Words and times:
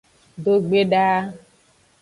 Dogbedaa. 0.43 1.19